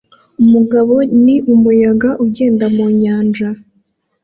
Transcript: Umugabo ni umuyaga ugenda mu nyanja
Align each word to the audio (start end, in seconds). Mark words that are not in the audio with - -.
Umugabo 0.43 0.95
ni 1.23 1.35
umuyaga 1.53 2.09
ugenda 2.25 2.65
mu 2.75 2.85
nyanja 2.99 3.49